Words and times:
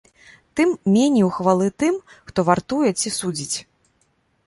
Тым 0.59 0.69
меней 0.93 1.27
ухвалы 1.27 1.69
тым, 1.85 2.01
хто 2.31 2.39
вартуе 2.51 2.89
ці 3.01 3.09
судзіць. 3.23 3.57